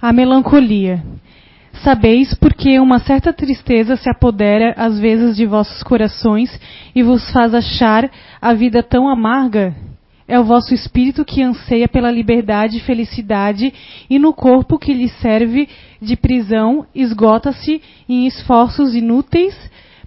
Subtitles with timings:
[0.00, 1.02] A melancolia.
[1.82, 6.48] Sabeis porque uma certa tristeza se apodera às vezes de vossos corações
[6.94, 8.08] e vos faz achar
[8.40, 9.74] a vida tão amarga?
[10.28, 13.72] É o vosso espírito que anseia pela liberdade e felicidade,
[14.08, 15.68] e no corpo que lhe serve
[16.00, 19.58] de prisão esgota-se em esforços inúteis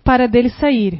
[0.05, 0.99] para dele sair.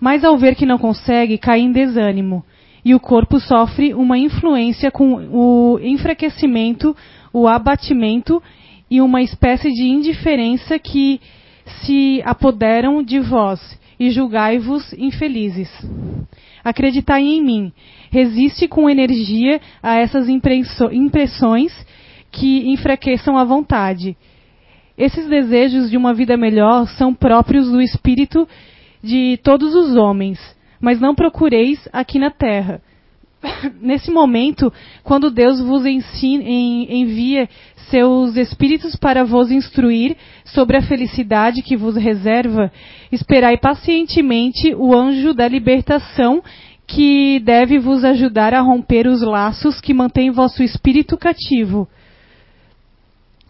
[0.00, 2.42] Mas ao ver que não consegue, cai em desânimo,
[2.84, 6.96] e o corpo sofre uma influência com o enfraquecimento,
[7.36, 8.42] o abatimento
[8.90, 11.20] e uma espécie de indiferença que
[11.82, 15.68] se apoderam de vós, e julgai-vos infelizes.
[16.64, 17.72] Acreditai em mim.
[18.10, 21.86] Resiste com energia a essas impressões
[22.32, 24.16] que enfraqueçam a vontade.
[24.96, 28.48] Esses desejos de uma vida melhor são próprios do espírito
[29.02, 30.38] de todos os homens,
[30.80, 32.80] mas não procureis aqui na terra.
[33.80, 34.72] Nesse momento,
[35.02, 37.48] quando Deus vos envia
[37.90, 42.72] seus espíritos para vos instruir sobre a felicidade que vos reserva,
[43.12, 46.42] esperai pacientemente o anjo da libertação
[46.86, 51.88] que deve vos ajudar a romper os laços que mantêm vosso espírito cativo.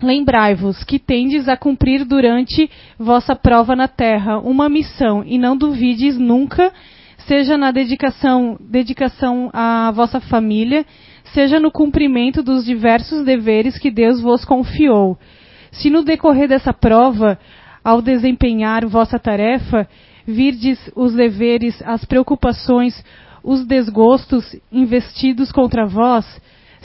[0.02, 6.18] Lembrai-vos que tendes a cumprir durante vossa prova na terra uma missão e não duvides
[6.18, 6.72] nunca,
[7.26, 10.84] seja na dedicação, dedicação à vossa família,
[11.34, 15.18] seja no cumprimento dos diversos deveres que Deus vos confiou.
[15.72, 17.38] Se no decorrer dessa prova,
[17.84, 19.88] ao desempenhar vossa tarefa,
[20.26, 23.04] virdes os deveres, as preocupações,
[23.42, 26.24] os desgostos investidos contra vós,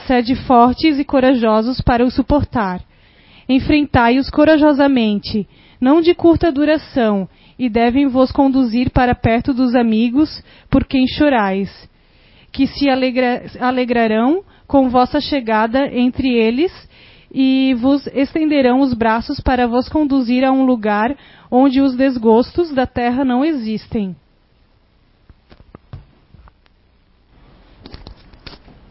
[0.08, 2.81] sede fortes e corajosos para o suportar.
[3.47, 5.47] Enfrentai-os corajosamente,
[5.80, 7.28] não de curta duração,
[7.62, 11.70] e devem vos conduzir para perto dos amigos por quem chorais
[12.52, 16.72] que se alegra, alegrarão com vossa chegada entre eles
[17.31, 21.16] e vos estenderão os braços para vos conduzir a um lugar
[21.52, 24.16] onde os desgostos da terra não existem.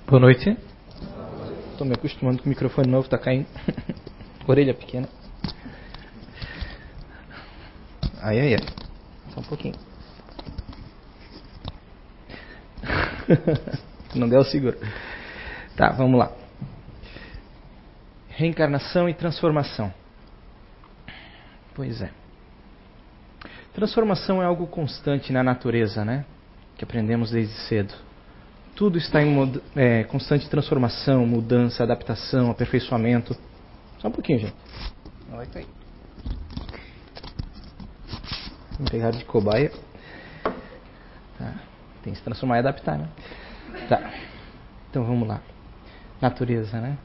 [0.06, 0.56] Boa noite.
[1.72, 3.48] Estou me acostumando com o microfone novo, está caindo.
[4.46, 5.08] Orelha pequena.
[8.22, 8.60] Ai, ai, ai.
[9.34, 9.74] Só um pouquinho.
[14.14, 14.76] Não deu seguro.
[15.76, 16.32] Tá, vamos lá.
[18.28, 19.92] Reencarnação e transformação.
[21.74, 22.10] Pois é.
[23.72, 26.24] Transformação é algo constante na natureza, né?
[26.76, 27.94] Que aprendemos desde cedo.
[28.74, 33.36] Tudo está em é, constante transformação, mudança, adaptação, aperfeiçoamento.
[33.98, 34.54] Só um pouquinho, gente.
[35.30, 35.66] Vai cair.
[38.80, 39.70] Vou pegar de cobaia.
[41.38, 41.52] Tá.
[42.02, 43.08] Tem que se transformar e adaptar, né?
[43.90, 44.10] Tá.
[44.88, 45.42] Então vamos lá.
[46.18, 46.96] Natureza, né?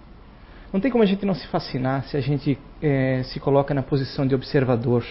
[0.72, 3.84] Não tem como a gente não se fascinar se a gente é, se coloca na
[3.84, 5.06] posição de observador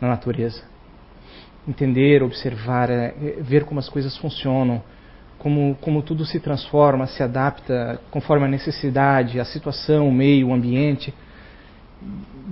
[0.00, 0.64] na natureza.
[1.68, 4.82] Entender, observar, é, ver como as coisas funcionam,
[5.38, 10.52] como, como tudo se transforma, se adapta conforme a necessidade, a situação, o meio, o
[10.52, 11.14] ambiente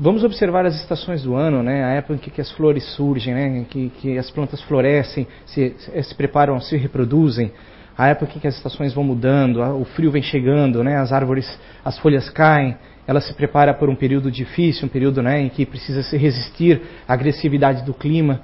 [0.00, 1.84] vamos observar as estações do ano, né?
[1.84, 3.66] A época em que, que as flores surgem, né?
[3.68, 7.52] Que, que as plantas florescem, se, se preparam, se reproduzem.
[7.96, 10.96] A época em que as estações vão mudando, o frio vem chegando, né?
[10.96, 12.76] As árvores, as folhas caem.
[13.06, 15.40] Ela se prepara por um período difícil, um período, né?
[15.40, 18.40] Em que precisa se resistir à agressividade do clima.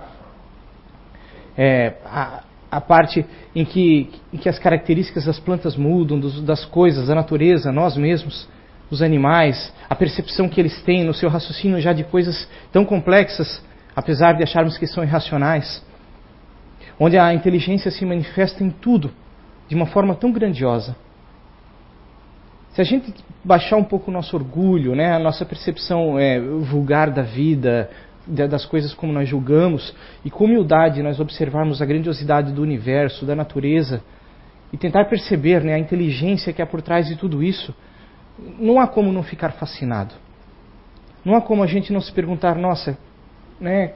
[1.56, 6.64] É, a, a parte em que, em que as características das plantas mudam, dos, das
[6.64, 8.48] coisas, da natureza, nós mesmos
[8.94, 13.62] os animais, a percepção que eles têm no seu raciocínio já de coisas tão complexas,
[13.94, 15.84] apesar de acharmos que são irracionais,
[16.98, 19.10] onde a inteligência se manifesta em tudo
[19.68, 20.96] de uma forma tão grandiosa.
[22.72, 23.12] Se a gente
[23.44, 27.90] baixar um pouco o nosso orgulho, né, a nossa percepção é, vulgar da vida,
[28.26, 29.94] das coisas como nós julgamos,
[30.24, 34.02] e com humildade nós observarmos a grandiosidade do universo, da natureza,
[34.72, 37.74] e tentar perceber né, a inteligência que há por trás de tudo isso,
[38.38, 40.14] não há como não ficar fascinado.
[41.24, 42.98] Não há como a gente não se perguntar, nossa,
[43.60, 43.94] né,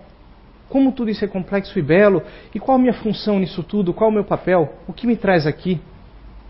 [0.68, 2.22] como tudo isso é complexo e belo,
[2.54, 5.46] e qual a minha função nisso tudo, qual o meu papel, o que me traz
[5.46, 5.80] aqui,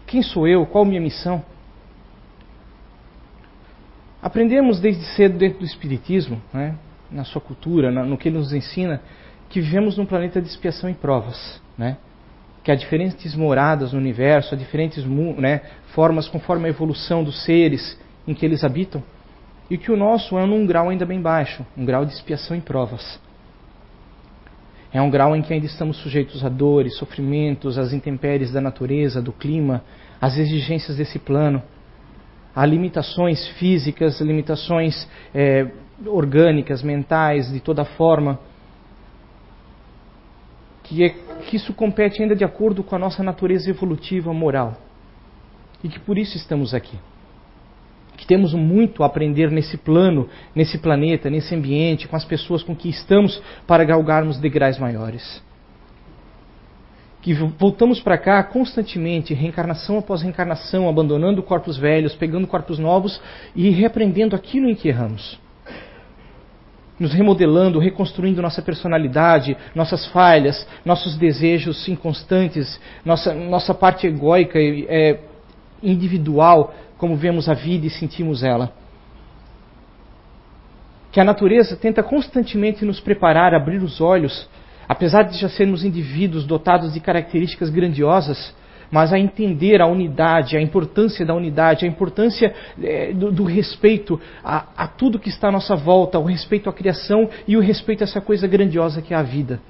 [0.06, 1.42] quem sou eu, qual a minha missão.
[4.20, 6.76] Aprendemos desde cedo dentro do Espiritismo, né,
[7.10, 9.00] na sua cultura, no que ele nos ensina,
[9.48, 11.60] que vivemos num planeta de expiação e provas.
[11.76, 11.96] Né?
[12.68, 15.62] Que há diferentes moradas no universo, há diferentes né,
[15.94, 19.02] formas conforme a evolução dos seres em que eles habitam,
[19.70, 22.60] e que o nosso é num grau ainda bem baixo, um grau de expiação e
[22.60, 23.18] provas.
[24.92, 29.22] É um grau em que ainda estamos sujeitos a dores, sofrimentos, às intempéries da natureza,
[29.22, 29.82] do clima,
[30.20, 31.62] às exigências desse plano,
[32.54, 35.68] a limitações físicas, limitações é,
[36.04, 38.38] orgânicas, mentais, de toda forma.
[40.82, 44.76] Que, é, que isso compete ainda de acordo com a nossa natureza evolutiva moral.
[45.82, 46.99] E que por isso estamos aqui.
[48.17, 52.75] Que temos muito a aprender nesse plano, nesse planeta, nesse ambiente, com as pessoas com
[52.75, 55.43] que estamos para galgarmos degraus maiores
[57.20, 63.20] que voltamos para cá constantemente, reencarnação após reencarnação, abandonando corpos velhos, pegando corpos novos
[63.55, 65.38] e reaprendendo aquilo em que erramos.
[66.98, 75.20] Nos remodelando, reconstruindo nossa personalidade, nossas falhas, nossos desejos inconstantes, nossa, nossa parte egóica é,
[75.82, 78.72] individual, como vemos a vida e sentimos ela.
[81.12, 84.48] Que a natureza tenta constantemente nos preparar, abrir os olhos
[84.88, 88.54] apesar de já sermos indivíduos dotados de características grandiosas,
[88.90, 94.20] mas a entender a unidade, a importância da unidade, a importância é, do, do, respeito
[94.43, 98.02] a, a, tudo que está à nossa volta, o respeito à criação e o respeito
[98.02, 99.61] a essa coisa grandiosa que é a vida.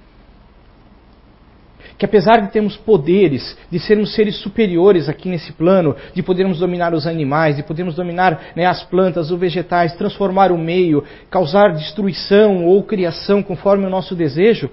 [1.97, 6.95] Que apesar de termos poderes, de sermos seres superiores aqui nesse plano, de podermos dominar
[6.95, 12.65] os animais, de podermos dominar né, as plantas, os vegetais, transformar o meio, causar destruição
[12.67, 14.71] ou criação conforme o nosso desejo,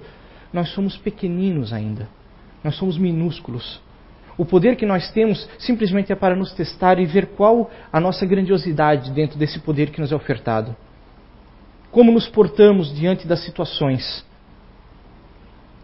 [0.52, 2.08] nós somos pequeninos ainda.
[2.62, 3.80] Nós somos minúsculos.
[4.38, 8.26] O poder que nós temos simplesmente é para nos testar e ver qual a nossa
[8.26, 10.76] grandiosidade dentro desse poder que nos é ofertado.
[11.90, 14.24] Como nos portamos diante das situações.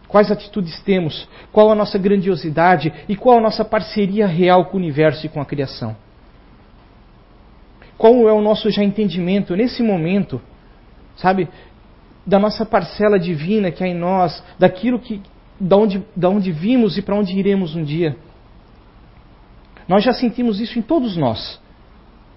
[0.07, 4.81] Quais atitudes temos, qual a nossa grandiosidade e qual a nossa parceria real com o
[4.81, 5.97] universo e com a criação.
[7.97, 10.41] Qual é o nosso já entendimento nesse momento,
[11.17, 11.49] sabe?
[12.27, 15.21] da nossa parcela divina que há em nós, daquilo que
[15.59, 18.17] da onde, da onde vimos e para onde iremos um dia.
[19.89, 21.61] Nós já sentimos isso em todos nós.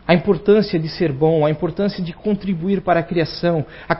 [0.08, 3.98] A importância de ser bom, a importância de contribuir para a criação, a,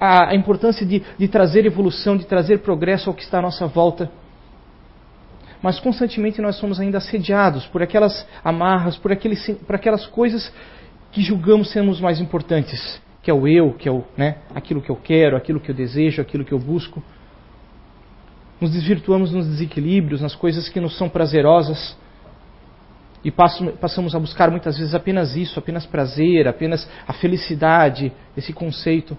[0.00, 3.66] a, a importância de, de trazer evolução, de trazer progresso ao que está à nossa
[3.66, 4.10] volta.
[5.62, 10.52] Mas constantemente nós somos ainda assediados por aquelas amarras, por, aqueles, por aquelas coisas
[11.12, 14.90] que julgamos sermos mais importantes que é o eu, que é o, né, aquilo que
[14.90, 17.02] eu quero, aquilo que eu desejo, aquilo que eu busco.
[18.60, 21.96] Nos desvirtuamos nos desequilíbrios, nas coisas que nos são prazerosas.
[23.22, 29.16] E passamos a buscar muitas vezes apenas isso, apenas prazer, apenas a felicidade, esse conceito.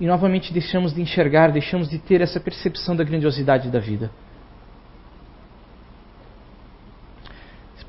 [0.00, 4.10] E novamente deixamos de enxergar, deixamos de ter essa percepção da grandiosidade da vida.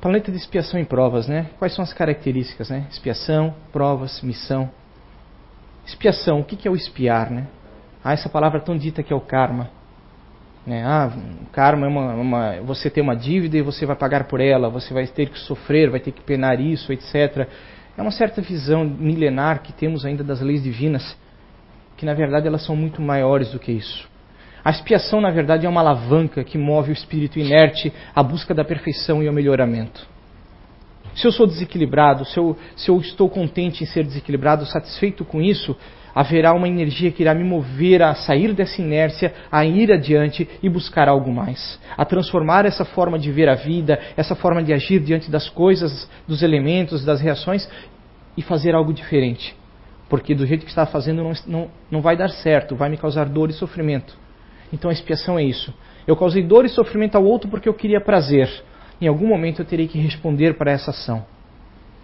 [0.00, 1.50] Planeta de expiação e provas, né?
[1.58, 2.86] Quais são as características, né?
[2.88, 4.70] Expiação, provas, missão.
[5.84, 7.48] Expiação, o que é o espiar, né?
[8.04, 9.68] Ah, essa palavra tão dita que é o karma.
[10.68, 10.84] Né?
[10.84, 11.10] Ah,
[11.50, 14.92] karma é uma, uma, você tem uma dívida e você vai pagar por ela, você
[14.92, 17.48] vai ter que sofrer, vai ter que penar isso, etc.
[17.96, 21.16] É uma certa visão milenar que temos ainda das leis divinas,
[21.96, 24.06] que na verdade elas são muito maiores do que isso.
[24.62, 28.62] A expiação, na verdade, é uma alavanca que move o espírito inerte à busca da
[28.62, 30.06] perfeição e ao melhoramento.
[31.14, 35.40] Se eu sou desequilibrado, se eu, se eu estou contente em ser desequilibrado, satisfeito com
[35.40, 35.74] isso,
[36.14, 40.68] haverá uma energia que irá me mover a sair dessa inércia, a ir adiante e
[40.68, 41.78] buscar algo mais.
[41.96, 46.08] A transformar essa forma de ver a vida, essa forma de agir diante das coisas,
[46.26, 47.68] dos elementos, das reações
[48.36, 49.54] e fazer algo diferente.
[50.08, 53.28] Porque do jeito que está fazendo não, não, não vai dar certo, vai me causar
[53.28, 54.16] dor e sofrimento.
[54.72, 55.72] Então a expiação é isso.
[56.06, 58.48] Eu causei dor e sofrimento ao outro porque eu queria prazer.
[59.00, 61.24] Em algum momento eu terei que responder para essa ação.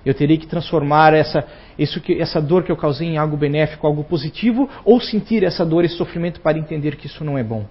[0.04, 1.46] Eu terei que transformar essa,
[1.78, 5.64] isso que, essa dor que eu causei em algo benéfico, algo positivo, ou sentir essa
[5.64, 7.64] dor e sofrimento para entender que isso não é bom.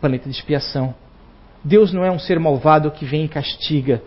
[0.00, 0.94] Planeta de expiação.
[1.64, 4.02] Deus não é um ser malvado que vem e castiga.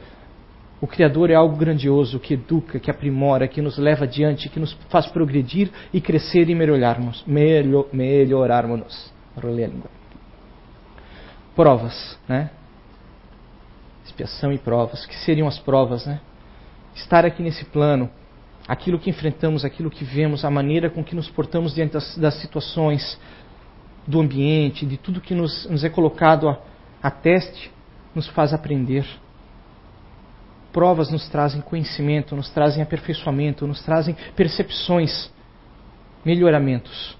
[0.79, 4.73] O Criador é algo grandioso que educa, que aprimora, que nos leva adiante, que nos
[4.89, 7.23] faz progredir e crescer e melhorarmos.
[7.25, 9.11] Melhor, melhorarmos.
[11.55, 12.51] Provas, né?
[14.05, 15.03] Expiação e provas.
[15.03, 16.21] O que seriam as provas, né?
[16.97, 18.09] Estar aqui nesse plano,
[18.67, 22.33] aquilo que enfrentamos, aquilo que vemos, a maneira com que nos portamos diante das, das
[22.41, 23.19] situações,
[24.05, 26.57] do ambiente, de tudo que nos, nos é colocado a,
[27.01, 27.71] a teste,
[28.15, 29.05] nos faz aprender.
[30.73, 35.31] Provas nos trazem conhecimento, nos trazem aperfeiçoamento, nos trazem percepções,
[36.25, 37.17] melhoramentos.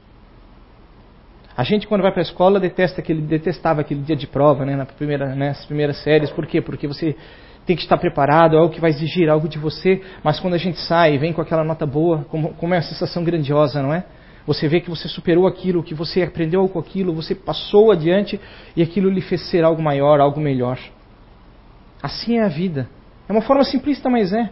[1.56, 4.76] A gente, quando vai para a escola, detesta aquele, detestava aquele dia de prova, né,
[4.76, 6.30] na primeira, nas primeiras séries.
[6.32, 6.62] Por quê?
[6.62, 7.16] Porque você
[7.68, 10.58] tem que estar preparado, é algo que vai exigir algo de você, mas quando a
[10.58, 13.94] gente sai e vem com aquela nota boa, como, como é uma sensação grandiosa, não
[13.94, 14.06] é?
[14.46, 18.40] Você vê que você superou aquilo, que você aprendeu com aquilo, você passou adiante
[18.74, 20.80] e aquilo lhe fez ser algo maior, algo melhor.
[22.02, 22.88] Assim é a vida.
[23.28, 24.50] É uma forma simplista, mas é.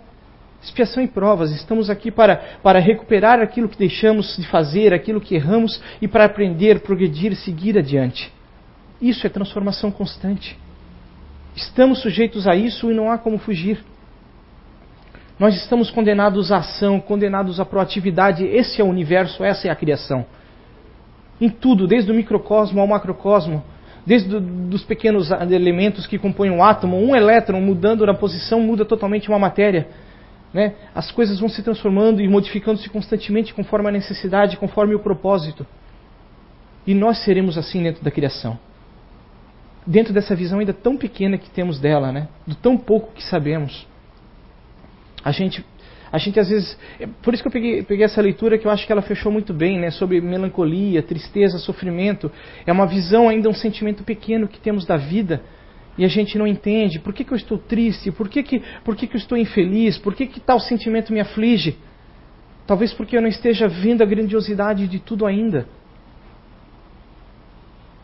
[0.61, 1.51] Expiação e provas.
[1.51, 6.25] Estamos aqui para, para recuperar aquilo que deixamos de fazer, aquilo que erramos e para
[6.25, 8.33] aprender, progredir, seguir adiante.
[9.01, 10.57] Isso é transformação constante.
[11.55, 13.79] Estamos sujeitos a isso e não há como fugir.
[15.39, 18.45] Nós estamos condenados à ação, condenados à proatividade.
[18.45, 20.25] Esse é o universo, essa é a criação.
[21.39, 23.63] Em tudo, desde o microcosmo ao macrocosmo,
[24.05, 29.27] desde os pequenos elementos que compõem o átomo, um elétron mudando na posição muda totalmente
[29.29, 29.87] uma matéria.
[30.53, 30.73] Né?
[30.93, 35.65] As coisas vão se transformando e modificando-se constantemente conforme a necessidade, conforme o propósito.
[36.87, 38.57] E nós seremos assim dentro da criação.
[39.85, 42.27] Dentro dessa visão ainda tão pequena que temos dela, né?
[42.45, 43.87] do tão pouco que sabemos.
[45.23, 45.63] A gente,
[46.11, 46.77] a gente às vezes.
[46.99, 49.31] É por isso que eu peguei, peguei essa leitura que eu acho que ela fechou
[49.31, 49.91] muito bem, né?
[49.91, 52.31] Sobre melancolia, tristeza, sofrimento.
[52.65, 55.41] É uma visão ainda, um sentimento pequeno que temos da vida
[55.97, 56.99] e a gente não entende.
[56.99, 58.11] Por que, que eu estou triste?
[58.11, 59.97] Por que, que, por que, que eu estou infeliz?
[59.97, 61.77] Por que, que tal sentimento me aflige?
[62.67, 65.67] Talvez porque eu não esteja vendo a grandiosidade de tudo ainda.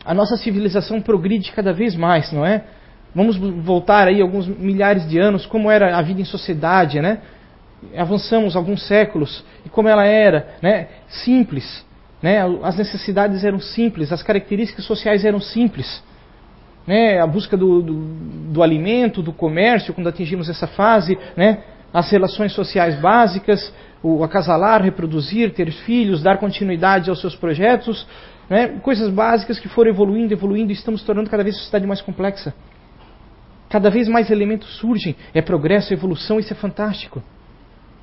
[0.04, 2.64] A nossa civilização progride cada vez mais, não é?
[3.14, 7.18] Vamos voltar aí alguns milhares de anos, como era a vida em sociedade, né?
[7.96, 10.88] Avançamos alguns séculos e como ela era, né?
[11.08, 11.84] Simples,
[12.22, 12.38] né?
[12.62, 16.02] As necessidades eram simples, as características sociais eram simples,
[16.86, 17.20] né?
[17.20, 17.94] A busca do, do,
[18.52, 21.58] do alimento, do comércio, quando atingimos essa fase, né?
[21.92, 28.06] As relações sociais básicas, o acasalar, reproduzir, ter filhos, dar continuidade aos seus projetos,
[28.52, 28.68] né?
[28.82, 32.54] coisas básicas que foram evoluindo, evoluindo e estamos tornando cada vez a sociedade mais complexa.
[33.70, 35.16] Cada vez mais elementos surgem.
[35.32, 37.22] É progresso, é evolução, isso é fantástico.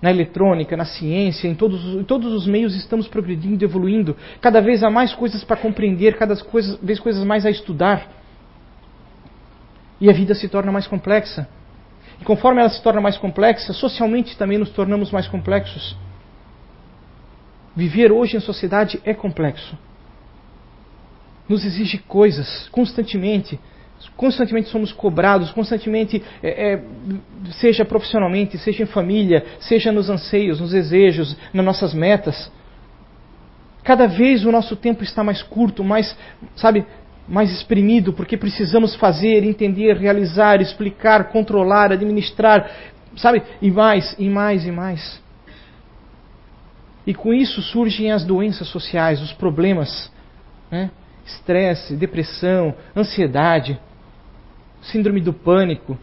[0.01, 4.17] Na eletrônica, na ciência, em todos, em todos os meios estamos progredindo, evoluindo.
[4.41, 6.33] Cada vez há mais coisas para compreender, cada
[6.81, 8.07] vez coisas mais a estudar.
[10.01, 11.47] E a vida se torna mais complexa.
[12.19, 15.95] E conforme ela se torna mais complexa, socialmente também nos tornamos mais complexos.
[17.75, 19.77] Viver hoje em sociedade é complexo.
[21.49, 23.59] Nos exige coisas constantemente
[24.15, 26.83] constantemente somos cobrados, constantemente, é, é,
[27.51, 32.51] seja profissionalmente, seja em família, seja nos anseios, nos desejos, nas nossas metas.
[33.83, 36.15] Cada vez o nosso tempo está mais curto, mais,
[36.55, 36.85] sabe,
[37.27, 42.69] mais exprimido, porque precisamos fazer, entender, realizar, explicar, controlar, administrar,
[43.17, 45.21] sabe, e mais, e mais, e mais.
[47.05, 50.11] E com isso surgem as doenças sociais, os problemas,
[50.69, 50.91] né?
[51.35, 53.79] Estresse, depressão, ansiedade
[54.81, 55.97] síndrome do pânico,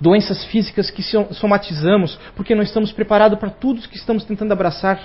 [0.00, 1.02] doenças físicas que
[1.34, 5.00] somatizamos porque não estamos preparados para tudo que estamos tentando abraçar.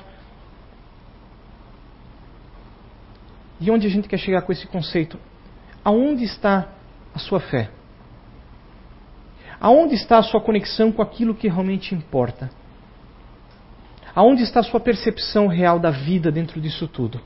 [3.59, 5.19] E onde a gente quer chegar com esse conceito?
[5.83, 6.69] Aonde está
[7.13, 7.69] a sua fé?
[9.59, 12.49] Aonde está a sua conexão com aquilo que realmente importa?
[14.15, 17.21] Aonde está a sua percepção real da vida dentro disso tudo?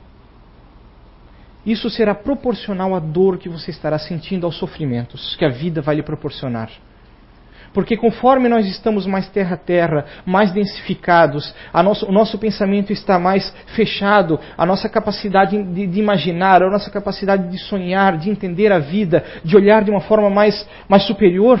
[1.66, 5.96] Isso será proporcional à dor que você estará sentindo, aos sofrimentos que a vida vai
[5.96, 6.70] lhe proporcionar.
[7.74, 13.18] Porque conforme nós estamos mais terra a terra, mais densificados, nosso, o nosso pensamento está
[13.18, 18.72] mais fechado, a nossa capacidade de, de, imaginar, a nossa capacidade de sonhar, de entender
[18.72, 21.60] a vida, de olhar de uma forma mais, mais superior,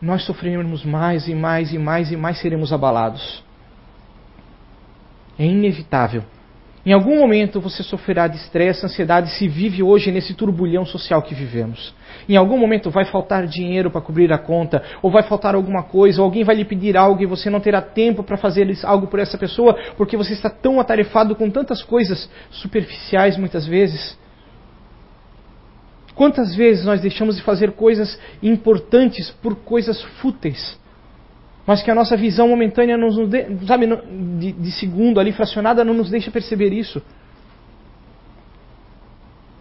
[0.00, 3.44] nós sofreremos mais e mais e mais e mais seremos abalados.
[5.38, 6.22] É inevitável.
[6.86, 11.34] Em algum momento você sofrerá de estresse, ansiedade, se vive hoje nesse turbulhão social que
[11.34, 11.94] vivemos.
[12.28, 16.20] Em algum momento vai faltar dinheiro para cobrir a conta, ou vai faltar alguma coisa,
[16.20, 19.18] ou alguém vai lhe pedir algo e você não terá tempo para fazer algo por
[19.18, 24.18] essa pessoa, porque você está tão atarefado com tantas coisas superficiais muitas vezes.
[26.14, 30.78] Quantas vezes nós deixamos de fazer coisas importantes por coisas fúteis?
[31.66, 33.16] Mas que a nossa visão momentânea, nos,
[33.66, 33.86] sabe,
[34.38, 37.02] de, de segundo ali fracionada, não nos deixa perceber isso.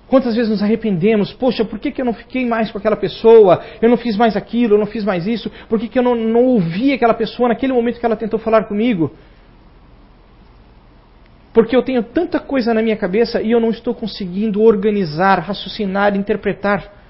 [0.08, 1.34] Quantas vezes nos arrependemos?
[1.34, 3.64] Poxa, por que, que eu não fiquei mais com aquela pessoa?
[3.82, 5.50] Eu não fiz mais aquilo, eu não fiz mais isso?
[5.68, 8.66] Por que, que eu não, não ouvi aquela pessoa naquele momento que ela tentou falar
[8.66, 9.12] comigo?
[11.54, 16.16] Porque eu tenho tanta coisa na minha cabeça e eu não estou conseguindo organizar, raciocinar,
[16.16, 17.03] interpretar.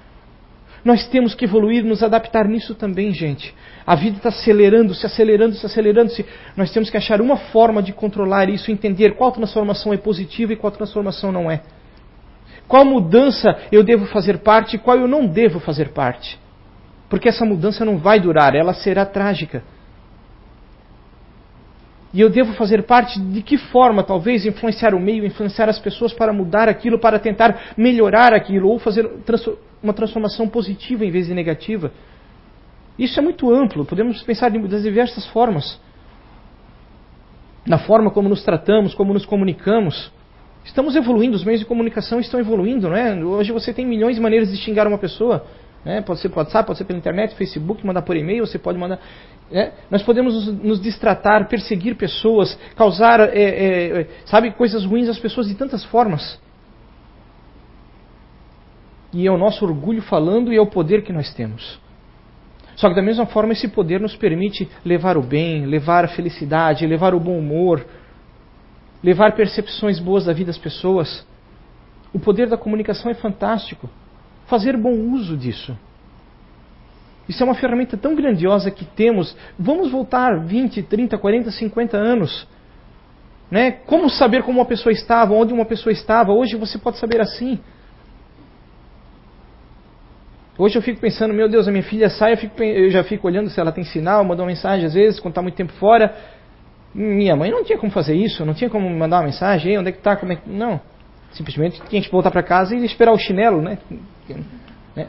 [0.84, 3.54] Nós temos que evoluir, nos adaptar nisso também, gente.
[3.86, 6.10] A vida está acelerando, se acelerando, se acelerando.
[6.10, 6.26] -se.
[6.56, 10.56] Nós temos que achar uma forma de controlar isso, entender qual transformação é positiva e
[10.56, 11.62] qual transformação não é.
[12.68, 16.38] Qual mudança eu devo fazer parte e qual eu não devo fazer parte.
[17.08, 19.62] Porque essa mudança não vai durar, ela será trágica.
[22.12, 26.12] E eu devo fazer parte de que forma, talvez, influenciar o meio, influenciar as pessoas
[26.12, 29.08] para mudar aquilo, para tentar melhorar aquilo, ou fazer
[29.84, 31.92] uma transformação positiva em vez de negativa.
[32.98, 35.78] Isso é muito amplo, podemos pensar das diversas formas.
[37.66, 40.12] Na forma como nos tratamos, como nos comunicamos.
[40.64, 43.14] Estamos evoluindo, os meios de comunicação estão evoluindo, não é?
[43.22, 45.44] Hoje você tem milhões de maneiras de xingar uma pessoa.
[45.84, 46.00] Né?
[46.00, 48.98] Pode ser por WhatsApp, pode ser pela internet, Facebook, mandar por e-mail, você pode mandar.
[49.50, 49.72] Né?
[49.90, 55.46] Nós podemos nos, nos distratar, perseguir pessoas, causar, é, é, sabe, coisas ruins às pessoas
[55.46, 56.40] de tantas formas.
[59.14, 61.80] E é o nosso orgulho falando e é o poder que nós temos.
[62.74, 66.86] Só que da mesma forma esse poder nos permite levar o bem, levar a felicidade,
[66.86, 67.86] levar o bom humor,
[69.02, 71.24] levar percepções boas da vida às pessoas.
[72.12, 73.88] O poder da comunicação é fantástico.
[74.46, 75.78] Fazer bom uso disso.
[77.28, 79.36] Isso é uma ferramenta tão grandiosa que temos.
[79.56, 82.46] Vamos voltar 20, 30, 40, 50 anos.
[83.50, 83.70] Né?
[83.70, 86.32] Como saber como uma pessoa estava, onde uma pessoa estava?
[86.32, 87.60] Hoje você pode saber assim.
[90.56, 93.26] Hoje eu fico pensando, meu Deus, a minha filha sai, eu, fico, eu já fico
[93.26, 96.14] olhando se ela tem sinal, manda uma mensagem às vezes, quando está muito tempo fora.
[96.94, 99.92] Minha mãe não tinha como fazer isso, não tinha como mandar uma mensagem, onde é
[99.92, 100.48] que está, como é que...
[100.48, 100.80] Não.
[101.32, 103.78] Simplesmente tinha que voltar para casa e esperar o chinelo, né?
[104.94, 105.08] né?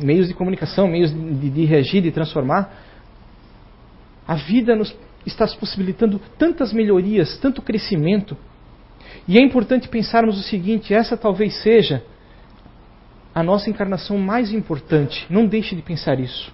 [0.00, 2.72] Meios de comunicação, meios de, de reagir, de transformar.
[4.28, 4.96] A vida nos
[5.26, 8.36] está possibilitando tantas melhorias, tanto crescimento.
[9.26, 12.04] E é importante pensarmos o seguinte: essa talvez seja
[13.40, 15.26] a nossa encarnação mais importante.
[15.28, 16.52] Não deixe de pensar isso.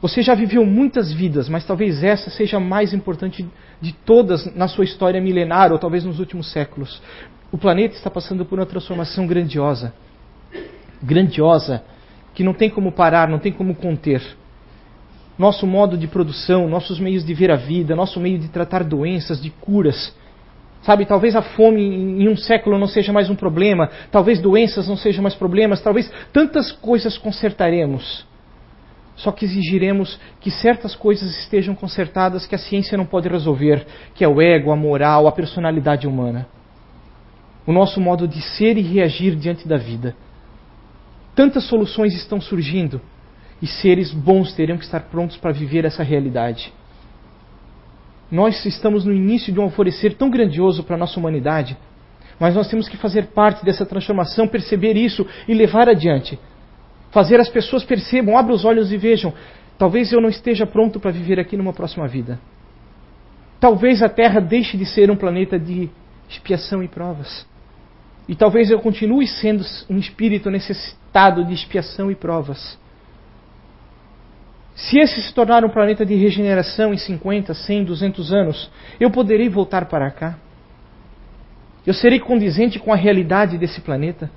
[0.00, 3.46] Você já viveu muitas vidas, mas talvez essa seja a mais importante
[3.80, 7.00] de todas na sua história milenar, ou talvez nos últimos séculos.
[7.50, 9.94] O planeta está passando por uma transformação grandiosa.
[11.02, 11.82] Grandiosa,
[12.34, 14.22] que não tem como parar, não tem como conter.
[15.38, 19.40] Nosso modo de produção, nossos meios de ver a vida, nosso meio de tratar doenças,
[19.40, 20.14] de curas.
[20.84, 24.96] Sabe, talvez a fome em um século não seja mais um problema, talvez doenças não
[24.96, 28.26] sejam mais problemas, talvez tantas coisas consertaremos
[29.16, 34.24] só que exigiremos que certas coisas estejam consertadas que a ciência não pode resolver, que
[34.24, 36.46] é o ego, a moral, a personalidade humana.
[37.66, 40.14] O nosso modo de ser e reagir diante da vida.
[41.34, 43.00] Tantas soluções estão surgindo
[43.62, 46.72] e seres bons teriam que estar prontos para viver essa realidade.
[48.34, 51.76] Nós estamos no início de um alvorecer tão grandioso para a nossa humanidade,
[52.38, 56.38] mas nós temos que fazer parte dessa transformação, perceber isso e levar adiante
[57.14, 59.32] fazer as pessoas percebam, abram os olhos e vejam:
[59.78, 62.40] talvez eu não esteja pronto para viver aqui numa próxima vida.
[63.60, 65.88] Talvez a Terra deixe de ser um planeta de
[66.28, 67.46] expiação e provas.
[68.28, 72.78] E talvez eu continue sendo um espírito necessitado de expiação e provas.
[74.74, 79.48] Se esse se tornar um planeta de regeneração em 50, 100, 200 anos, eu poderei
[79.48, 80.36] voltar para cá?
[81.86, 84.30] Eu serei condizente com a realidade desse planeta?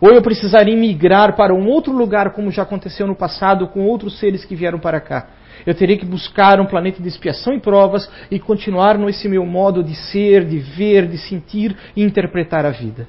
[0.00, 4.18] Ou eu precisaria migrar para um outro lugar, como já aconteceu no passado com outros
[4.18, 5.28] seres que vieram para cá.
[5.64, 9.82] Eu teria que buscar um planeta de expiação e provas e continuar nesse meu modo
[9.82, 13.06] de ser, de ver, de sentir e interpretar a vida.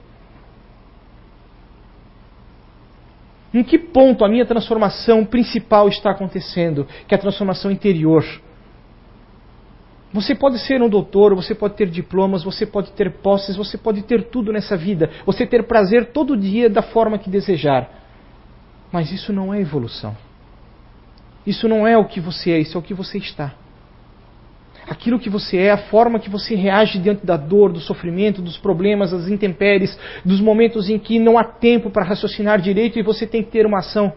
[3.53, 6.85] Em que ponto a minha transformação principal está acontecendo?
[7.07, 8.23] Que é a transformação interior.
[10.13, 14.03] Você pode ser um doutor, você pode ter diplomas, você pode ter posses, você pode
[14.03, 17.89] ter tudo nessa vida, você ter prazer todo dia da forma que desejar.
[18.91, 20.15] Mas isso não é evolução.
[21.45, 23.53] Isso não é o que você é, isso é o que você está.
[24.89, 28.57] Aquilo que você é, a forma que você reage diante da dor, do sofrimento, dos
[28.57, 33.27] problemas, das intempéries, dos momentos em que não há tempo para raciocinar direito e você
[33.27, 34.13] tem que ter uma ação.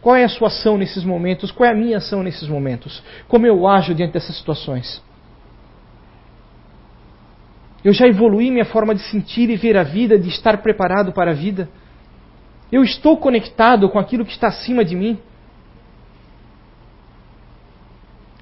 [0.00, 1.50] Qual é a sua ação nesses momentos?
[1.50, 3.02] Qual é a minha ação nesses momentos?
[3.28, 5.02] Como eu ajo diante dessas situações?
[7.84, 11.32] Eu já evolui minha forma de sentir e ver a vida, de estar preparado para
[11.32, 11.68] a vida?
[12.72, 15.18] Eu estou conectado com aquilo que está acima de mim?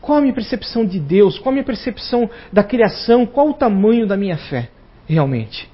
[0.04, 1.38] Qual a minha percepção de Deus?
[1.38, 3.26] Qual a minha percepção da criação?
[3.26, 4.68] Qual o tamanho da minha fé,
[5.06, 5.68] realmente?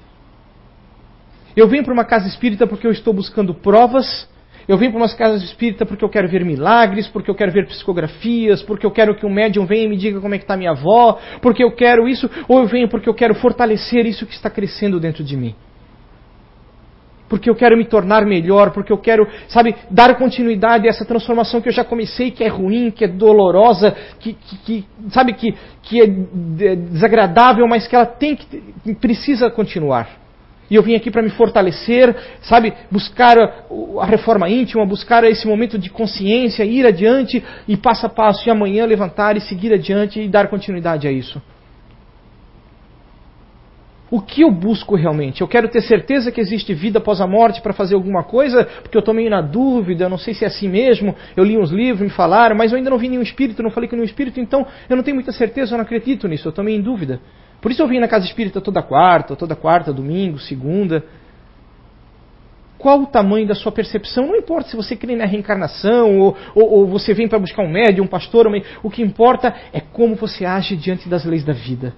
[1.55, 4.29] Eu venho para uma casa espírita porque eu estou buscando provas
[4.67, 7.67] eu venho para umas casas espírita porque eu quero ver milagres, porque eu quero ver
[7.67, 10.55] psicografias, porque eu quero que um médium venha e me diga como é que está
[10.55, 14.33] minha avó, porque eu quero isso, ou eu venho porque eu quero fortalecer isso que
[14.33, 15.55] está crescendo dentro de mim.
[17.31, 21.61] Porque eu quero me tornar melhor, porque eu quero, sabe, dar continuidade a essa transformação
[21.61, 25.55] que eu já comecei, que é ruim, que é dolorosa, que, que, que sabe, que,
[25.81, 30.19] que é desagradável, mas que ela tem que, precisa continuar
[30.69, 35.77] e eu vim aqui para me fortalecer, sabe, buscar a, reforma íntima, buscar esse momento
[35.77, 40.29] de consciência, ir adiante e passo a passo, e amanhã levantar e seguir adiante e
[40.29, 41.41] dar continuidade a isso.
[44.11, 45.39] O que eu busco realmente?
[45.39, 48.97] Eu quero ter certeza que existe vida após a morte para fazer alguma coisa, porque
[48.97, 51.15] eu estou meio na dúvida, eu não sei se é assim mesmo.
[51.33, 53.89] Eu li uns livros, me falaram, mas eu ainda não vi nenhum espírito, não falei
[53.89, 56.61] com nenhum espírito, então eu não tenho muita certeza, eu não acredito nisso, eu estou
[56.61, 57.21] meio em dúvida.
[57.61, 61.05] Por isso eu vim na casa espírita toda quarta, toda quarta, domingo, segunda.
[62.77, 64.27] Qual o tamanho da sua percepção?
[64.27, 67.71] Não importa se você crê na reencarnação ou, ou, ou você vem para buscar um
[67.71, 68.61] médium, um pastor, um...
[68.83, 71.93] o que importa é como você age diante das leis da vida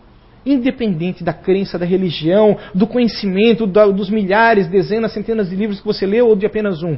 [0.46, 6.06] independente da crença, da religião, do conhecimento, dos milhares, dezenas, centenas de livros que você
[6.06, 6.98] leu ou de apenas um.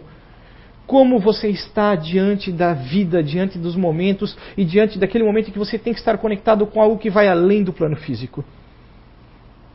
[0.88, 5.60] Como você está diante da vida, diante dos momentos e diante daquele momento em que
[5.60, 8.44] você tem que estar conectado com algo que vai além do plano físico.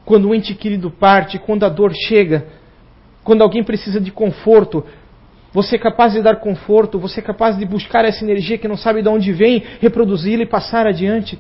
[0.05, 2.47] Quando o ente querido parte, quando a dor chega,
[3.25, 4.85] quando alguém precisa de conforto,
[5.53, 8.77] você é capaz de dar conforto, você é capaz de buscar essa energia que não
[8.77, 11.39] sabe de onde vem, reproduzi-la e passar adiante.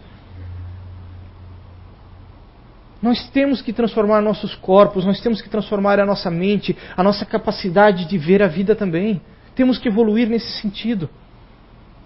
[3.03, 7.25] Nós temos que transformar nossos corpos, nós temos que transformar a nossa mente, a nossa
[7.25, 9.21] capacidade de ver a vida também.
[9.55, 11.09] Temos que evoluir nesse sentido.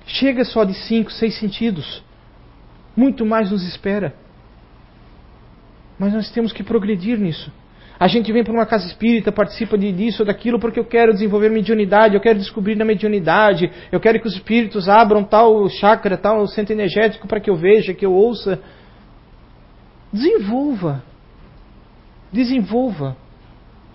[0.07, 2.02] Chega só de cinco, seis sentidos.
[2.96, 4.14] Muito mais nos espera.
[5.98, 7.52] Mas nós temos que progredir nisso.
[7.98, 11.12] A gente vem para uma casa espírita, participa de, disso ou daquilo porque eu quero
[11.12, 16.16] desenvolver mediunidade, eu quero descobrir na mediunidade, eu quero que os espíritos abram tal chakra,
[16.16, 18.61] tal centro energético para que eu veja, que eu ouça.
[20.14, 21.03] Desenvolva.
[22.33, 23.16] Desenvolva.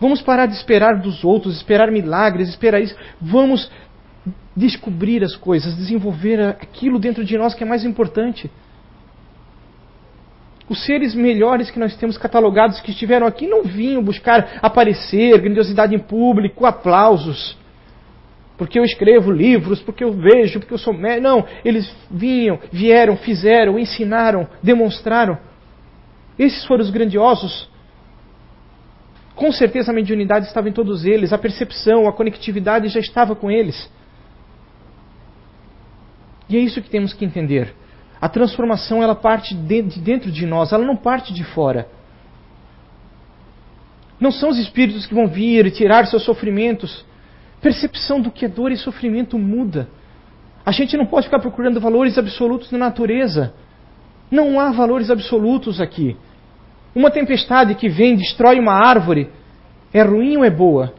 [0.02, 2.96] Vamos parar de esperar dos outros, esperar milagres, esperar isso.
[3.22, 3.72] Vamos
[4.54, 8.52] descobrir as coisas, desenvolver aquilo dentro de nós que é mais importante.
[10.68, 15.96] Os seres melhores que nós temos catalogados que estiveram aqui não vinham buscar aparecer, grandiosidade
[15.96, 17.58] em público, aplausos.
[18.58, 21.24] Porque eu escrevo livros, porque eu vejo, porque eu sou médico.
[21.24, 25.38] Não, eles vinham, vieram, fizeram, ensinaram, demonstraram.
[26.40, 27.70] Esses foram os grandiosos.
[29.36, 33.52] Com certeza a mediunidade estava em todos eles, a percepção, a conectividade já estava com
[33.52, 33.92] eles.
[36.48, 37.76] E é isso que temos que entender.
[38.22, 41.88] A transformação ela parte de dentro de nós, ela não parte de fora.
[44.20, 47.06] Não são os espíritos que vão vir e tirar seus sofrimentos.
[47.62, 49.90] Percepção do que é dor e sofrimento muda.
[50.66, 53.54] A gente não pode ficar procurando valores absolutos na natureza.
[54.30, 56.18] Não há valores absolutos aqui.
[56.96, 59.30] Uma tempestade que vem, destrói uma árvore,
[59.94, 60.94] é ruim ou é boa?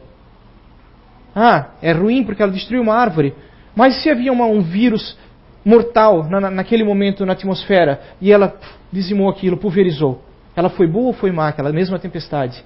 [1.35, 3.33] Ah, é ruim porque ela destruiu uma árvore.
[3.75, 5.17] Mas se havia uma, um vírus
[5.63, 8.57] mortal na, naquele momento na atmosfera e ela
[8.91, 10.21] dizimou aquilo, pulverizou,
[10.55, 12.63] ela foi boa ou foi má, aquela mesma tempestade?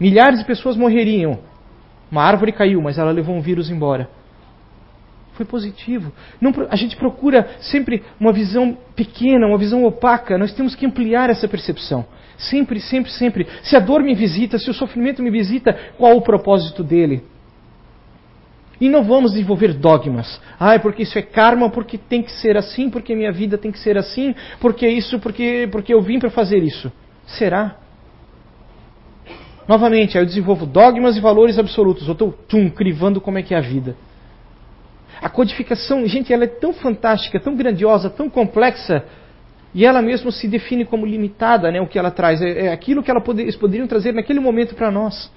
[0.00, 1.38] Milhares de pessoas morreriam.
[2.10, 4.08] Uma árvore caiu, mas ela levou um vírus embora.
[5.32, 6.12] Foi positivo.
[6.40, 10.36] Não, a gente procura sempre uma visão pequena, uma visão opaca.
[10.36, 12.04] Nós temos que ampliar essa percepção.
[12.36, 13.46] Sempre, sempre, sempre.
[13.62, 17.22] Se a dor me visita, se o sofrimento me visita, qual o propósito dele?
[18.80, 20.40] E não vamos desenvolver dogmas.
[20.58, 23.78] Ah, porque isso é karma, porque tem que ser assim, porque minha vida tem que
[23.78, 26.92] ser assim, porque isso, porque, porque eu vim para fazer isso.
[27.24, 27.76] Será?
[29.68, 32.06] Novamente, aí eu desenvolvo dogmas e valores absolutos.
[32.08, 32.34] Eu estou
[32.74, 33.96] crivando como é que é a vida.
[35.22, 39.04] A codificação, gente, ela é tão fantástica, tão grandiosa, tão complexa,
[39.72, 42.42] e ela mesma se define como limitada, né, o que ela traz.
[42.42, 45.32] É, é aquilo que ela eles poderiam trazer naquele momento para nós.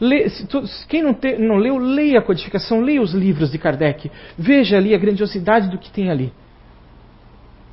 [0.00, 4.10] Lê, tu, quem não, te, não leu, leia a codificação, leia os livros de Kardec.
[4.38, 6.32] Veja ali a grandiosidade do que tem ali.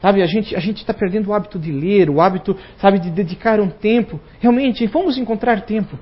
[0.02, 3.60] Sabe, a gente a está perdendo o hábito de ler, o hábito, sabe, de dedicar
[3.60, 4.20] um tempo.
[4.40, 5.98] Realmente, vamos encontrar tempo.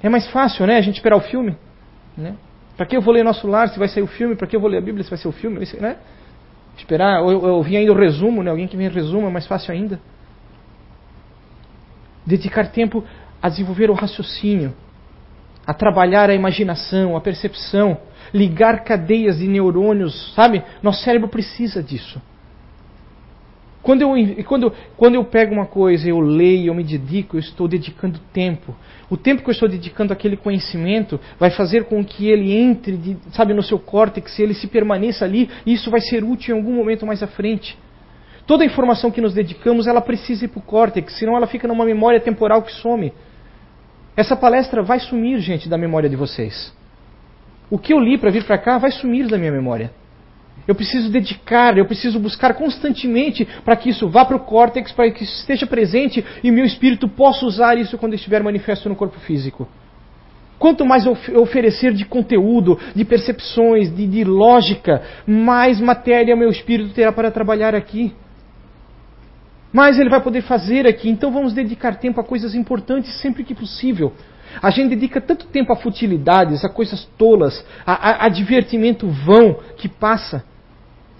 [0.00, 1.56] É mais fácil, né, a gente esperar o filme.
[2.16, 2.34] Né?
[2.76, 4.36] Para que eu vou ler Nosso Lar se vai sair o filme?
[4.36, 5.58] Para que eu vou ler a Bíblia se vai ser o filme?
[5.58, 5.96] Né?
[6.76, 8.50] Esperar, eu, eu vi ainda o resumo, né?
[8.50, 10.00] alguém que me resuma é mais fácil ainda.
[12.24, 13.04] Dedicar tempo
[13.42, 14.74] a desenvolver o raciocínio,
[15.66, 17.98] a trabalhar a imaginação, a percepção,
[18.32, 20.62] ligar cadeias de neurônios, sabe?
[20.82, 22.20] Nosso cérebro precisa disso.
[23.82, 24.10] Quando eu,
[24.44, 28.76] quando, quando eu pego uma coisa, eu leio, eu me dedico, eu estou dedicando tempo.
[29.08, 33.16] O tempo que eu estou dedicando àquele conhecimento vai fazer com que ele entre, de,
[33.32, 36.74] sabe, no seu córtex, ele se permaneça ali, e isso vai ser útil em algum
[36.74, 37.76] momento mais à frente.
[38.46, 41.66] Toda a informação que nos dedicamos, ela precisa ir para o córtex, senão ela fica
[41.66, 43.12] numa memória temporal que some.
[44.14, 46.74] Essa palestra vai sumir, gente, da memória de vocês.
[47.70, 49.90] O que eu li para vir para cá vai sumir da minha memória.
[50.68, 55.10] Eu preciso dedicar, eu preciso buscar constantemente para que isso vá para o córtex, para
[55.10, 59.18] que isso esteja presente e meu espírito possa usar isso quando estiver manifesto no corpo
[59.20, 59.68] físico.
[60.60, 66.92] Quanto mais eu oferecer de conteúdo, de percepções, de, de lógica, mais matéria meu espírito
[66.92, 68.12] terá para trabalhar aqui.
[69.72, 71.08] mais ele vai poder fazer aqui.
[71.08, 74.12] Então vamos dedicar tempo a coisas importantes sempre que possível.
[74.60, 79.60] A gente dedica tanto tempo a futilidades, a coisas tolas, a, a, a divertimento vão
[79.78, 80.44] que passa.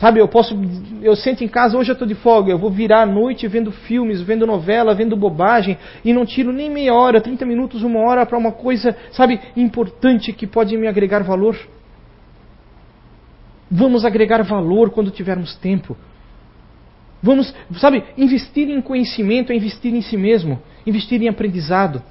[0.01, 0.59] Sabe, eu posso,
[1.03, 3.71] eu sento em casa, hoje eu estou de folga, eu vou virar a noite vendo
[3.71, 8.25] filmes, vendo novela, vendo bobagem, e não tiro nem meia hora, 30 minutos, uma hora
[8.25, 11.55] para uma coisa, sabe, importante que pode me agregar valor.
[13.71, 15.95] Vamos agregar valor quando tivermos tempo.
[17.23, 22.03] Vamos, sabe, investir em conhecimento é investir em si mesmo, investir em aprendizado.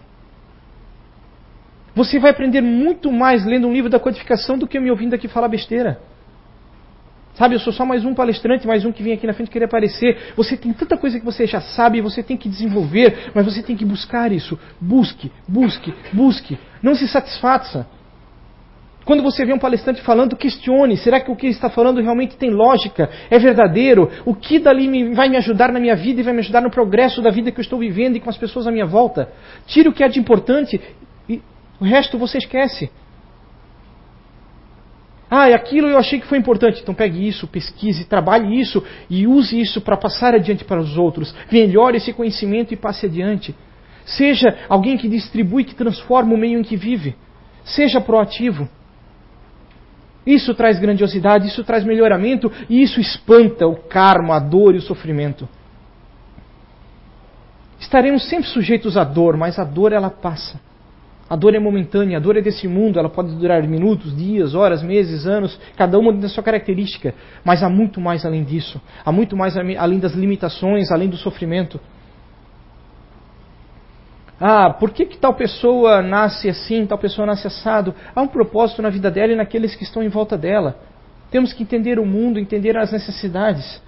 [1.96, 5.28] Você vai aprender muito mais lendo um livro da codificação do que me ouvindo aqui
[5.28, 6.00] falar besteira.
[7.40, 9.64] Sabe, eu sou só mais um palestrante, mais um que vem aqui na frente querer
[9.64, 10.34] aparecer.
[10.36, 13.78] Você tem tanta coisa que você já sabe, você tem que desenvolver, mas você tem
[13.78, 14.60] que buscar isso.
[14.82, 16.60] Busque, busque, busque.
[16.84, 17.88] Não se satisfaça.
[19.06, 22.36] Quando você vê um palestrante falando, questione: será que o que ele está falando realmente
[22.36, 23.10] tem lógica?
[23.32, 24.12] É verdadeiro?
[24.26, 26.70] O que dali me, vai me ajudar na minha vida e vai me ajudar no
[26.70, 29.32] progresso da vida que eu estou vivendo e com as pessoas à minha volta?
[29.66, 30.82] Tire o que é de importante
[31.30, 31.42] e
[31.80, 32.92] o resto você esquece.
[35.30, 36.82] Ah, aquilo eu achei que foi importante.
[36.82, 41.34] Então pegue isso, pesquise, trabalhe isso e use isso para passar adiante para os outros.
[41.52, 43.56] Melhore esse conhecimento e passe adiante.
[44.06, 47.16] Seja alguém que distribui, que transforma o meio em que vive.
[47.64, 48.68] Seja proativo.
[50.26, 54.82] Isso traz grandiosidade, isso traz melhoramento e isso espanta o karma, a dor e o
[54.82, 55.48] sofrimento.
[57.80, 60.60] Estaremos sempre sujeitos à dor, mas a dor ela passa.
[61.30, 64.82] A dor é momentânea, a dor é desse mundo, ela pode durar minutos, dias, horas,
[64.82, 67.14] meses, anos, cada uma da sua característica,
[67.44, 71.80] mas há muito mais além disso, há muito mais além das limitações, além do sofrimento.
[74.42, 77.94] Ah, por que, que tal pessoa nasce assim, tal pessoa nasce assado?
[78.16, 80.80] Há um propósito na vida dela e naqueles que estão em volta dela.
[81.30, 83.82] Temos que entender o mundo, entender as necessidades.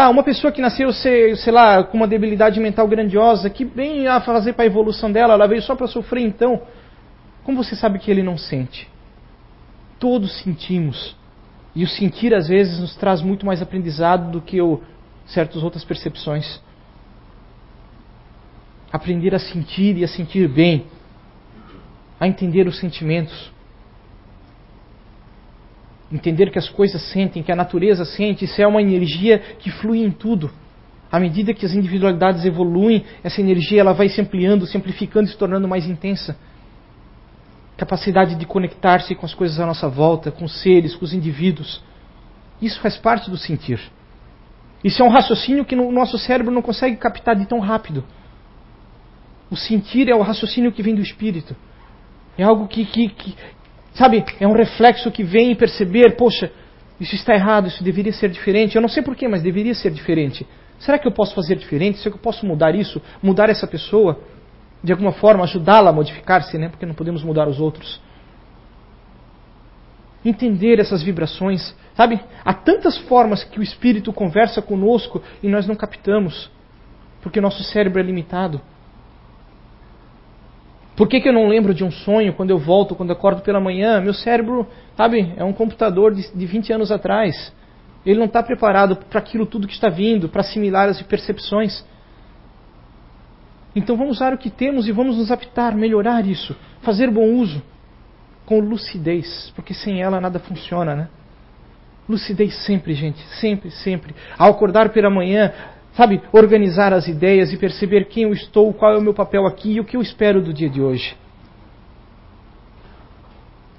[0.00, 4.06] Ah, uma pessoa que nasceu, sei, sei lá, com uma debilidade mental grandiosa, que bem
[4.06, 6.62] a fazer para a evolução dela, ela veio só para sofrer então.
[7.42, 8.88] Como você sabe que ele não sente?
[9.98, 11.16] Todos sentimos.
[11.74, 14.80] E o sentir às vezes nos traz muito mais aprendizado do que o,
[15.26, 16.60] certas outras percepções.
[18.92, 20.86] Aprender a sentir e a sentir bem,
[22.20, 23.50] a entender os sentimentos.
[26.10, 29.98] Entender que as coisas sentem, que a natureza sente, isso é uma energia que flui
[29.98, 30.50] em tudo.
[31.10, 35.30] À medida que as individualidades evoluem, essa energia ela vai se ampliando, se amplificando e
[35.30, 36.36] se tornando mais intensa.
[37.76, 41.82] Capacidade de conectar-se com as coisas à nossa volta, com os seres, com os indivíduos.
[42.60, 43.80] Isso faz parte do sentir.
[44.82, 48.04] Isso é um raciocínio que o nosso cérebro não consegue captar de tão rápido.
[49.50, 51.56] O sentir é o raciocínio que vem do espírito.
[52.36, 53.36] É algo que, que, que,
[53.94, 56.50] Sabe, é um reflexo que vem perceber, poxa,
[57.00, 58.76] isso está errado, isso deveria ser diferente.
[58.76, 60.46] Eu não sei porquê, mas deveria ser diferente.
[60.78, 61.98] Será que eu posso fazer diferente?
[61.98, 63.00] Será que eu posso mudar isso?
[63.22, 64.20] Mudar essa pessoa?
[64.82, 66.68] De alguma forma, ajudá-la a modificar-se, né?
[66.68, 68.00] Porque não podemos mudar os outros.
[70.24, 71.74] Entender essas vibrações.
[71.94, 76.50] Sabe, há tantas formas que o Espírito conversa conosco e nós não captamos.
[77.22, 78.60] Porque nosso cérebro é limitado.
[80.98, 83.40] Por que, que eu não lembro de um sonho quando eu volto, quando eu acordo
[83.40, 84.00] pela manhã?
[84.00, 87.54] Meu cérebro, sabe, é um computador de, de 20 anos atrás.
[88.04, 91.86] Ele não está preparado para aquilo tudo que está vindo, para assimilar as percepções.
[93.76, 97.62] Então vamos usar o que temos e vamos nos adaptar, melhorar isso, fazer bom uso
[98.44, 101.08] com lucidez, porque sem ela nada funciona, né?
[102.08, 104.16] Lucidez sempre, gente, sempre, sempre.
[104.36, 105.52] Ao acordar pela manhã,
[105.98, 109.72] Sabe, organizar as ideias e perceber quem eu estou, qual é o meu papel aqui
[109.72, 111.16] e o que eu espero do dia de hoje.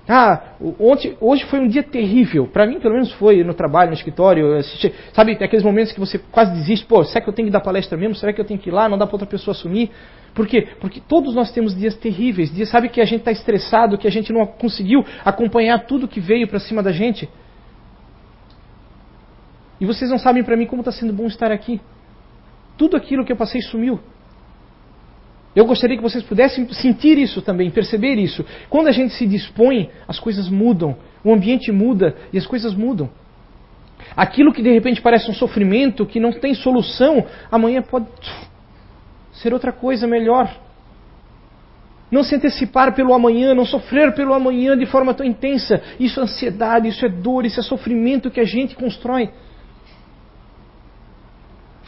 [0.06, 2.46] Ah, ontem, hoje foi um dia terrível.
[2.46, 4.58] Para mim, pelo menos, foi no trabalho, no escritório.
[4.58, 6.86] Assisti, sabe, aqueles momentos que você quase desiste.
[6.86, 8.16] Pô, será que eu tenho que dar palestra mesmo?
[8.16, 8.90] Será que eu tenho que ir lá?
[8.90, 9.90] Não dá para outra pessoa assumir?
[10.34, 10.68] Por quê?
[10.82, 12.54] Porque todos nós temos dias terríveis.
[12.54, 16.20] Dias, sabe, que a gente está estressado, que a gente não conseguiu acompanhar tudo que
[16.20, 17.30] veio para cima da gente.
[19.80, 21.80] E vocês não sabem para mim como está sendo bom estar aqui
[22.80, 24.00] tudo aquilo que eu passei sumiu.
[25.54, 28.46] Eu gostaria que vocês pudessem sentir isso também, perceber isso.
[28.70, 33.10] Quando a gente se dispõe, as coisas mudam, o ambiente muda e as coisas mudam.
[34.16, 38.08] Aquilo que de repente parece um sofrimento, que não tem solução, amanhã pode
[39.34, 40.50] ser outra coisa melhor.
[42.10, 45.82] Não se antecipar pelo amanhã, não sofrer pelo amanhã de forma tão intensa.
[46.00, 49.30] Isso é ansiedade, isso é dor, isso é sofrimento que a gente constrói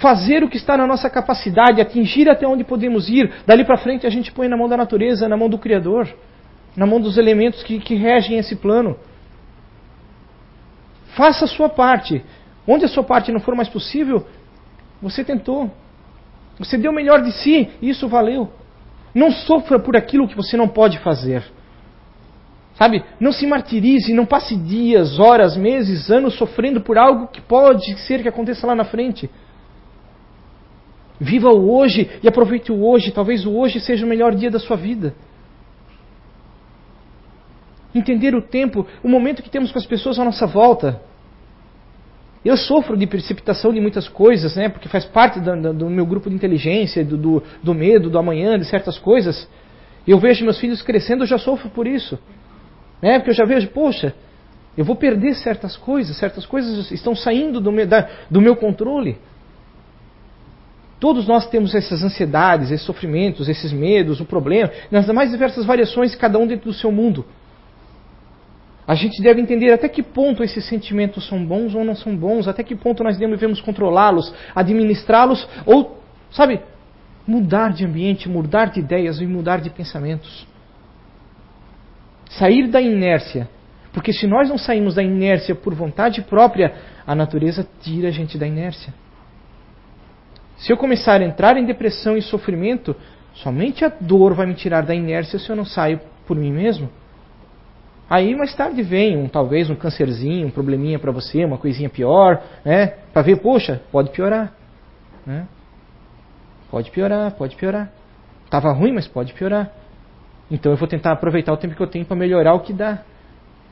[0.01, 3.31] fazer o que está na nossa capacidade, atingir até onde podemos ir.
[3.45, 6.09] Dali para frente a gente põe na mão da natureza, na mão do Criador,
[6.75, 8.97] na mão dos elementos que, que regem esse plano.
[11.15, 12.23] Faça a sua parte.
[12.67, 14.25] Onde a sua parte não for mais possível,
[15.01, 15.71] Você tentou.
[16.59, 18.51] Você deu o melhor de si, e isso valeu.
[19.15, 21.43] Não sofra por aquilo que você não pode fazer.
[22.75, 23.03] Sabe?
[23.19, 28.21] Não se martirize, não passe dias, horas, meses, anos sofrendo por algo que pode ser
[28.21, 29.27] que aconteça lá na frente.
[31.21, 33.11] Viva o hoje e aproveite o hoje.
[33.11, 35.13] Talvez o hoje seja o melhor dia da sua vida.
[37.93, 40.99] Entender o tempo, o momento que temos com as pessoas à nossa volta.
[42.43, 44.67] Eu sofro de precipitação de muitas coisas, né?
[44.67, 48.57] Porque faz parte do, do meu grupo de inteligência, do, do, do, medo, do amanhã,
[48.57, 49.47] de certas coisas.
[50.07, 52.17] Eu vejo meus filhos crescendo, eu já sofro por isso.
[52.99, 53.19] Né?
[53.19, 54.15] Porque eu já vejo, poxa,
[54.75, 59.19] eu vou perder certas coisas, certas coisas estão saindo do meu, da, do meu controle.
[61.01, 66.13] Todos nós temos essas ansiedades, esses sofrimentos, esses medos, o problema, nas mais diversas variações,
[66.13, 67.25] cada um dentro do seu mundo.
[68.87, 72.47] A gente deve entender até que ponto esses sentimentos são bons ou não são bons,
[72.47, 75.97] até que ponto nós devemos controlá-los, administrá-los ou,
[76.29, 76.61] sabe,
[77.25, 80.45] mudar de ambiente, mudar de ideias e mudar de pensamentos.
[82.29, 83.49] Sair da inércia.
[83.91, 86.75] Porque se nós não saímos da inércia por vontade própria,
[87.07, 88.93] a natureza tira a gente da inércia.
[90.61, 92.95] Se eu começar a entrar em depressão e sofrimento,
[93.33, 96.87] somente a dor vai me tirar da inércia se eu não saio por mim mesmo.
[98.07, 102.43] Aí mais tarde vem um talvez um cancerzinho, um probleminha para você, uma coisinha pior,
[102.63, 102.93] né?
[103.11, 104.53] Para ver, poxa, pode piorar,
[105.25, 105.47] né?
[106.69, 107.91] Pode piorar, pode piorar.
[108.49, 109.71] Tava ruim, mas pode piorar.
[110.51, 112.99] Então eu vou tentar aproveitar o tempo que eu tenho para melhorar o que dá.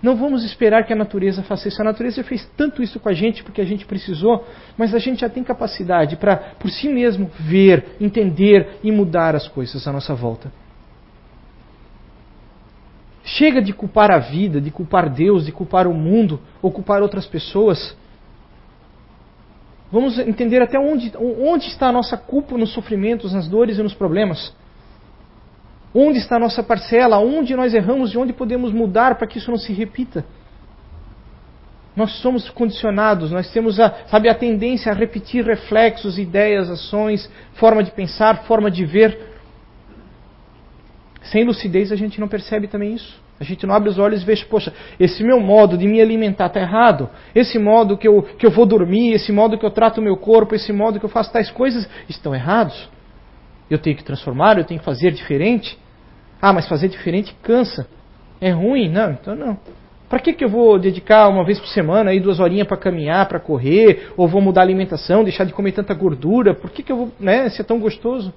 [0.02, 1.82] Não vamos esperar que a natureza faça isso.
[1.82, 4.46] A natureza fez tanto isso com a gente porque a gente precisou,
[4.78, 9.48] mas a gente já tem capacidade para, por si mesmo, ver, entender e mudar as
[9.48, 10.52] coisas à nossa volta.
[13.24, 17.28] Chega de culpar a vida, de culpar Deus, de culpar o mundo, ou culpar outras
[17.28, 17.96] pessoas.
[19.92, 23.94] Vamos entender até onde, onde está a nossa culpa nos sofrimentos, nas dores e nos
[23.94, 24.56] problemas.
[25.94, 27.18] Onde está a nossa parcela?
[27.18, 30.24] Onde nós erramos e onde podemos mudar para que isso não se repita?
[31.96, 37.84] Nós somos condicionados, nós temos a, sabe, a tendência a repetir reflexos, ideias, ações, forma
[37.84, 39.20] de pensar, forma de ver.
[41.24, 43.20] Sem lucidez a gente não percebe também isso.
[43.40, 46.48] A gente não abre os olhos e vê, poxa, esse meu modo de me alimentar
[46.48, 47.10] está errado.
[47.34, 50.18] Esse modo que eu, que eu vou dormir, esse modo que eu trato o meu
[50.18, 52.90] corpo, esse modo que eu faço tais coisas, estão errados.
[53.70, 55.78] Eu tenho que transformar, eu tenho que fazer diferente.
[56.42, 57.88] Ah, mas fazer diferente cansa.
[58.42, 58.90] É ruim?
[58.90, 59.60] Não, então não.
[60.10, 63.28] Para que, que eu vou dedicar uma vez por semana aí duas horinhas para caminhar,
[63.28, 66.56] para correr, ou vou mudar a alimentação, deixar de comer tanta gordura?
[66.56, 68.34] Por que, que eu vou, né, se é tão gostoso?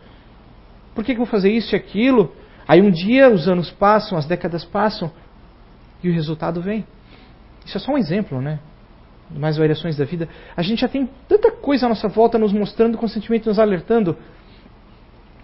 [0.94, 2.30] Por que, que eu vou fazer isso e aquilo?
[2.68, 5.10] Aí um dia os anos passam, as décadas passam
[6.02, 6.84] e o resultado vem.
[7.64, 8.58] Isso é só um exemplo, né?
[9.30, 10.28] Mais variações da vida.
[10.54, 14.16] A gente já tem tanta coisa à nossa volta nos mostrando, constantemente nos alertando.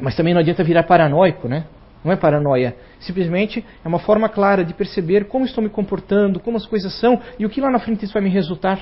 [0.00, 1.64] Mas também não adianta virar paranoico, né?
[2.04, 2.76] Não é paranoia.
[3.00, 7.20] Simplesmente é uma forma clara de perceber como estou me comportando, como as coisas são
[7.38, 8.80] e o que lá na frente isso vai me resultar.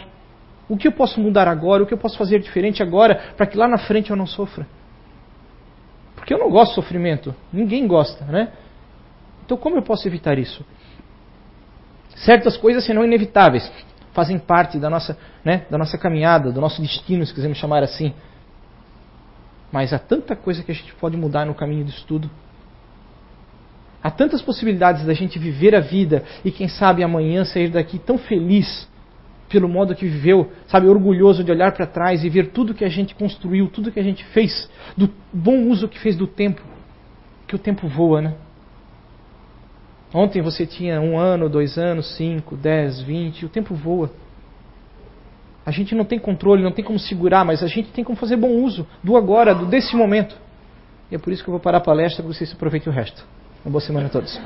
[0.68, 3.56] O que eu posso mudar agora, o que eu posso fazer diferente agora para que
[3.56, 4.66] lá na frente eu não sofra.
[6.14, 7.34] Porque eu não gosto de sofrimento.
[7.52, 8.52] Ninguém gosta, né?
[9.44, 10.64] Então como eu posso evitar isso?
[12.16, 13.70] Certas coisas serão inevitáveis,
[14.12, 18.14] fazem parte da nossa, né, da nossa caminhada, do nosso destino, se quisermos chamar assim.
[19.70, 22.30] Mas há tanta coisa que a gente pode mudar no caminho do estudo.
[24.02, 28.16] Há tantas possibilidades da gente viver a vida e quem sabe amanhã sair daqui tão
[28.16, 28.88] feliz
[29.48, 32.88] pelo modo que viveu, sabe, orgulhoso de olhar para trás e ver tudo que a
[32.88, 36.62] gente construiu, tudo que a gente fez, do bom uso que fez do tempo,
[37.46, 38.34] que o tempo voa, né?
[40.12, 44.10] Ontem você tinha um ano, dois anos, cinco, dez, vinte, o tempo voa.
[45.66, 48.36] A gente não tem controle, não tem como segurar, mas a gente tem como fazer
[48.36, 50.36] bom uso do agora, do desse momento.
[51.10, 53.24] E é por isso que eu vou parar a palestra para vocês aproveitem o resto.
[53.64, 54.40] Uma boa semana a todos.